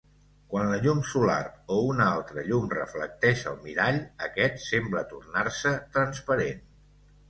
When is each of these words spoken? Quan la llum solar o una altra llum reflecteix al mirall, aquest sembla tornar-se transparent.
Quan 0.53 0.69
la 0.69 0.77
llum 0.85 1.03
solar 1.09 1.37
o 1.75 1.77
una 1.91 2.09
altra 2.15 2.45
llum 2.49 2.67
reflecteix 2.79 3.47
al 3.55 3.63
mirall, 3.69 4.03
aquest 4.31 4.61
sembla 4.73 5.09
tornar-se 5.17 5.81
transparent. 5.97 6.71